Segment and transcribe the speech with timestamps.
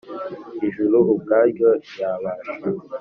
[0.67, 2.51] Ijuru ubwaryo ryabasha